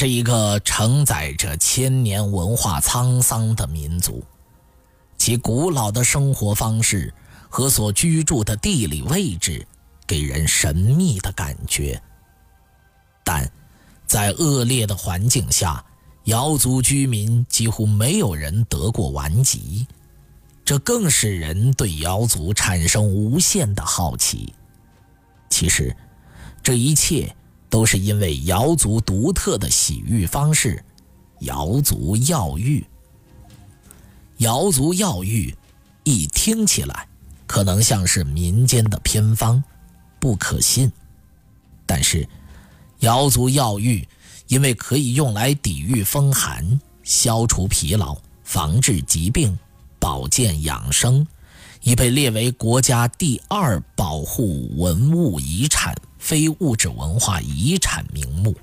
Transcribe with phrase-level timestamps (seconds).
[0.00, 4.24] 是一个承载着千年文化沧桑的民族，
[5.18, 7.12] 其古老的生活方式
[7.50, 9.68] 和所居住的地理位置
[10.06, 12.00] 给人神秘的感觉。
[13.22, 13.46] 但，
[14.06, 15.84] 在恶劣的环境下，
[16.24, 19.86] 瑶族居民几乎没有人得过顽疾，
[20.64, 24.54] 这更使人对瑶族产生无限的好奇。
[25.50, 25.94] 其实，
[26.62, 27.36] 这一切。
[27.70, 30.84] 都是因为瑶族独特的洗浴方式——
[31.40, 32.84] 瑶族药浴。
[34.38, 35.54] 瑶族药浴，
[36.02, 37.06] 一听起来
[37.46, 39.62] 可能像是民间的偏方，
[40.18, 40.90] 不可信。
[41.86, 42.28] 但是，
[43.00, 44.06] 瑶族药浴
[44.48, 49.56] 因为可以用来抵御风寒、消除疲劳、防治疾病、
[49.98, 51.26] 保健养生，
[51.82, 55.94] 已被列为国家第二保护文物遗产。
[56.20, 58.54] 非物质文化遗产名目，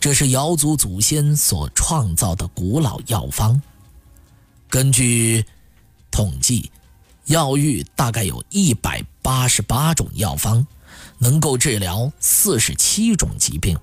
[0.00, 3.60] 这是瑶族祖先所创造的古老药方。
[4.70, 5.44] 根据
[6.10, 6.70] 统计，
[7.26, 10.66] 药浴大概有一百八十八种药方，
[11.18, 13.76] 能够治疗四十七种疾病。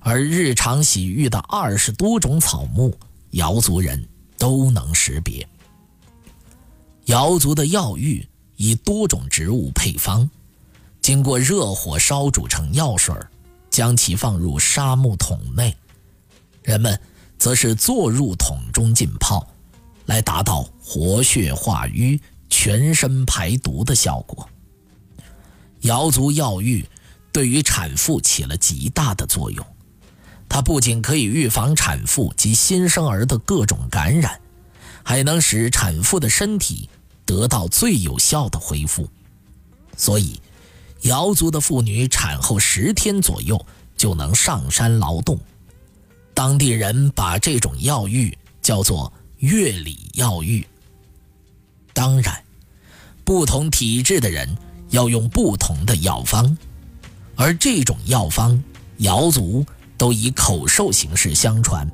[0.00, 2.98] 而日常洗浴的二十多种草木，
[3.30, 5.48] 瑶族人都能识别。
[7.04, 10.28] 瑶族的药浴以多种植物配方。
[11.02, 13.12] 经过热火烧煮成药水
[13.70, 15.76] 将其放入沙木桶内，
[16.62, 16.98] 人们
[17.36, 19.44] 则是坐入桶中浸泡，
[20.06, 24.48] 来达到活血化瘀、全身排毒的效果。
[25.80, 26.88] 瑶族药浴
[27.32, 29.66] 对于产妇起了极大的作用，
[30.48, 34.40] 它不仅可以预防产妇及新生儿的各种感染，
[35.02, 36.88] 还能使产妇的身体
[37.26, 39.08] 得到最有效的恢复，
[39.96, 40.40] 所以。
[41.02, 43.64] 瑶族的妇女产后十天左右
[43.96, 45.38] 就能上山劳动，
[46.32, 50.64] 当地人把这种药浴叫做“月里药浴”。
[51.92, 52.42] 当然，
[53.24, 54.56] 不同体质的人
[54.90, 56.56] 要用不同的药方，
[57.34, 58.62] 而这种药方，
[58.98, 59.66] 瑶族
[59.98, 61.90] 都以口授形式相传，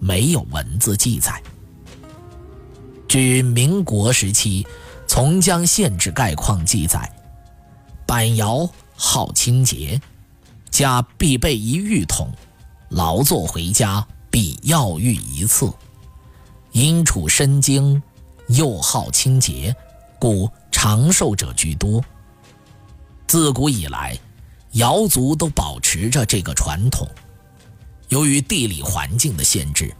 [0.00, 1.40] 没有文字记载。
[3.06, 4.66] 据民国时期
[5.06, 7.08] 从江县志概况记载。
[8.08, 10.00] 板窑好清洁，
[10.70, 12.30] 家必备一浴桶，
[12.88, 15.70] 劳作回家必药浴一次。
[16.72, 18.02] 因处身经，
[18.46, 19.76] 又好清洁，
[20.18, 22.02] 故长寿者居多。
[23.26, 24.18] 自古以来，
[24.72, 27.06] 瑶族都保持着这个传统。
[28.08, 29.94] 由于地理环境的限制，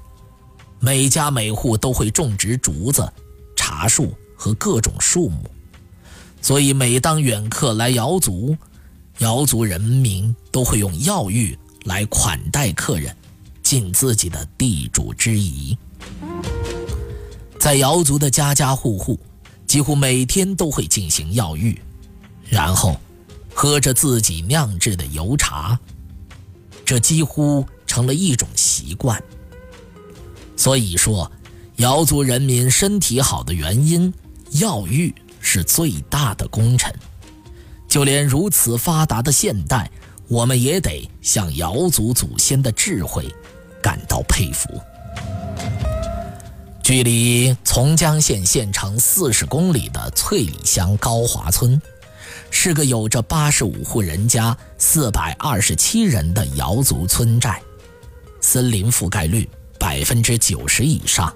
[0.81, 3.13] 每家每户都会种植竹子、
[3.55, 5.45] 茶树和各种树木。
[6.41, 8.57] 所以，每当远客来瑶族，
[9.19, 13.15] 瑶族人民都会用药浴来款待客人，
[13.63, 15.77] 尽自己的地主之谊。
[17.59, 19.19] 在瑶族的家家户户，
[19.67, 21.79] 几乎每天都会进行药浴，
[22.49, 22.99] 然后
[23.53, 25.79] 喝着自己酿制的油茶，
[26.85, 29.23] 这几乎成了一种习惯。
[30.57, 31.31] 所以说，
[31.77, 34.15] 瑶族人民身体好的原因，
[34.53, 35.13] 药浴。
[35.41, 36.95] 是最大的功臣，
[37.89, 39.91] 就连如此发达的现代，
[40.29, 43.27] 我们也得向瑶族祖先的智慧
[43.83, 44.69] 感到佩服。
[46.83, 51.81] 距离从江县县城四十公里的翠里乡高华村，
[52.51, 57.61] 是个有着八十五户人家、四百二十七人的瑶族村寨，
[58.41, 59.49] 森林覆盖率
[59.79, 61.31] 百分之九十以上。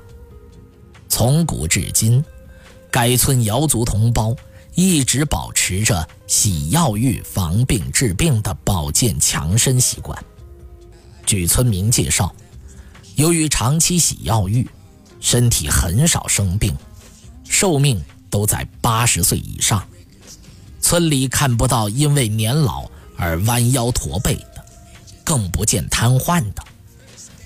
[1.09, 2.25] 从古至今。
[2.93, 4.37] 该村瑶族同胞
[4.75, 10.17] 一直保持着洗药浴防病治病的保健强身习惯。
[11.25, 12.35] 据村民介绍，
[13.17, 14.69] 由于长期洗药浴，
[15.21, 16.77] 身体很少生病，
[17.49, 17.99] 寿命
[18.29, 19.83] 都在八十岁以上。
[20.79, 22.85] 村里看不到因为年老
[23.17, 24.63] 而弯腰驼背的，
[25.25, 26.63] 更不见瘫痪的。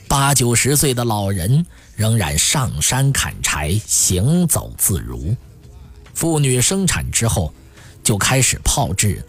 [0.08, 1.64] 八九十岁的老人。
[1.96, 5.34] 仍然上山砍柴，行走自如。
[6.12, 7.52] 妇女生产之后，
[8.04, 9.24] 就开始泡制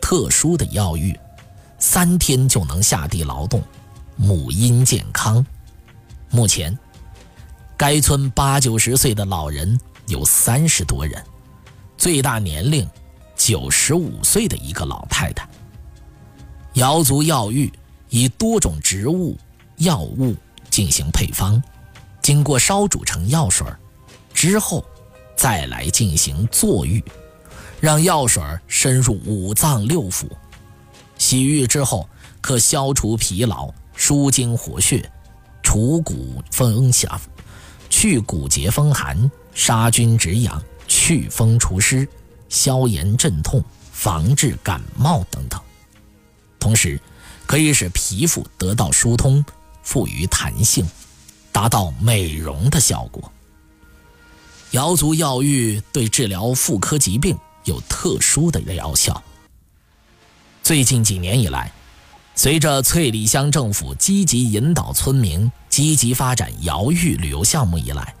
[0.00, 1.18] 特殊的药浴，
[1.78, 3.60] 三天就能下地劳动，
[4.16, 5.44] 母婴健康。
[6.30, 6.76] 目前，
[7.76, 11.22] 该村八九十岁的老人有三十多人，
[11.98, 12.88] 最大年龄
[13.36, 15.48] 九十五岁的一个老太太。
[16.74, 17.72] 瑶族药浴
[18.08, 19.36] 以多种植物
[19.78, 20.34] 药物
[20.70, 21.62] 进行配方，
[22.24, 23.66] 经过烧煮成药水
[24.32, 24.82] 之后，
[25.36, 27.04] 再来进行坐浴，
[27.82, 30.24] 让药水深入五脏六腑。
[31.18, 32.08] 洗浴之后，
[32.40, 35.12] 可消除疲劳、舒筋活血、
[35.62, 37.20] 除骨风寒、
[37.90, 42.08] 去骨节风寒、杀菌止痒、祛风除湿、
[42.48, 43.62] 消炎镇痛、
[43.92, 45.60] 防治感冒等等。
[46.58, 46.98] 同时，
[47.44, 49.44] 可以使皮肤得到疏通、
[49.82, 50.88] 富于弹性，
[51.54, 53.32] 达到美容的效果。
[54.72, 59.22] 瑶族药浴对治疗妇科疾病有特殊的疗效。
[60.64, 61.70] 最近几年以来，
[62.34, 68.16] 随着翠里乡政府积极引导村民积极发展瑶浴旅游项目以来，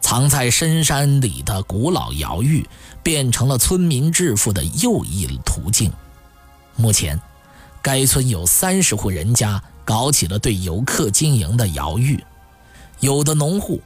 [0.00, 2.66] 藏在深山里的古老瑶浴
[3.02, 5.92] 变成了村民致富的又一途径。
[6.74, 7.20] 目前，
[7.82, 12.24] 该村有三十户人家搞起了对游客经营的瑶浴，
[13.02, 13.80] 有的农户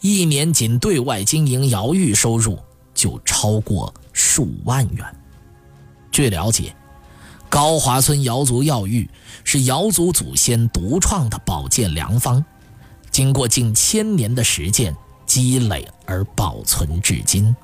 [0.00, 2.56] 一年仅对外经营窑浴收入
[2.94, 5.04] 就超过数万元。
[6.12, 6.72] 据了解，
[7.48, 9.10] 高华村瑶族药浴
[9.42, 12.44] 是瑶族祖先独创的保健良方，
[13.10, 14.94] 经过近千年的实践
[15.26, 17.54] 积累而保存至今。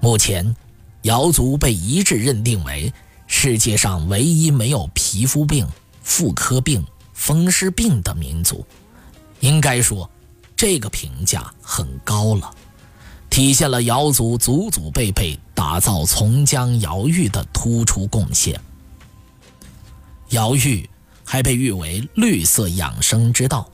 [0.00, 0.54] 目前。
[1.02, 2.92] 瑶族被一致认定为
[3.28, 5.66] 世界上唯一没有皮肤病、
[6.08, 6.82] 妇科病、
[7.12, 8.66] 风湿病的民族，
[9.40, 10.10] 应该说，
[10.56, 12.50] 这个评价很高了，
[13.28, 18.58] 体现了瑶族祖祖辈辈打造从江瑶浴的突出贡献。
[20.30, 20.88] 瑶浴
[21.24, 23.70] 还被誉为绿色养生之道，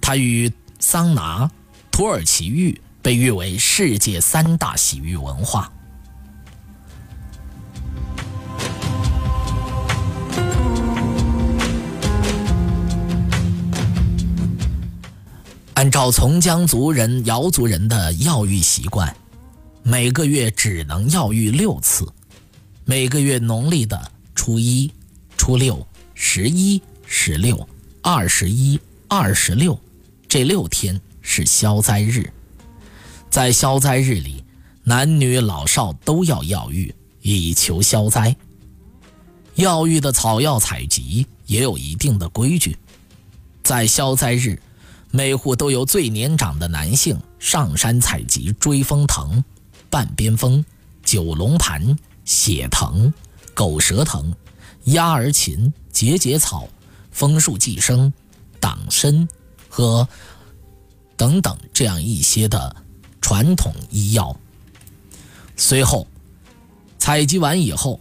[0.00, 1.48] 它与桑拿、
[1.90, 5.72] 土耳其浴被誉为世界三大洗浴文化。
[15.84, 19.14] 按照从江族人、瑶族人的药浴习惯，
[19.82, 22.10] 每个月只能药浴六次。
[22.86, 24.90] 每个月农历的初一、
[25.36, 27.68] 初六、十一、十六、
[28.00, 29.78] 二十一、二十六
[30.26, 32.32] 这六天是消灾日。
[33.28, 34.42] 在消灾日里，
[34.84, 38.34] 男女老少都要药浴，以求消灾。
[39.56, 42.74] 药浴的草药采集也有一定的规矩，
[43.62, 44.58] 在消灾日。
[45.16, 49.44] 每户都由最年长的男性上山采集追风藤、
[49.88, 50.64] 半边风、
[51.04, 53.14] 九龙盘、血藤、
[53.54, 54.34] 狗舌藤、
[54.86, 56.68] 鸭儿芹、节节草、
[57.12, 58.12] 枫树寄生、
[58.58, 59.28] 党参
[59.68, 60.08] 和
[61.16, 62.74] 等等这样一些的
[63.20, 64.36] 传统医药。
[65.56, 66.08] 随后
[66.98, 68.00] 采集完以后，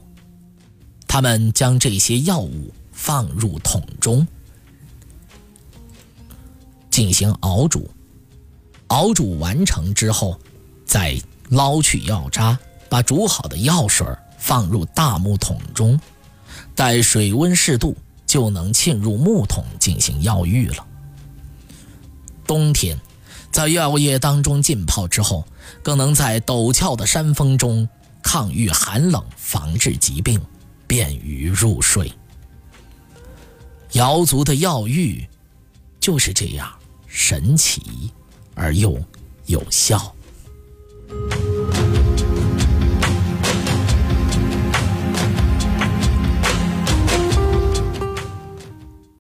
[1.07, 4.27] 他们将这些药物放入桶中。
[6.94, 7.90] 进行熬煮，
[8.90, 10.40] 熬煮完成之后，
[10.86, 11.19] 再
[11.50, 12.56] 捞取药渣，
[12.88, 14.06] 把煮好的药水
[14.38, 16.00] 放入大木桶中，
[16.75, 17.98] 待水温适度，
[18.28, 20.86] 就能浸入木桶进行药浴了。
[22.45, 22.95] 冬天，
[23.52, 25.44] 在药液当中浸泡之后，
[25.81, 27.90] 更能在陡峭的山峰中
[28.21, 30.40] 抗御寒冷，防治疾病，
[30.85, 32.14] 便于入睡。
[33.94, 35.28] 瑶族的药浴
[36.00, 36.71] 就是这样。
[37.13, 38.11] 神奇
[38.55, 38.99] 而又
[39.45, 40.15] 有效。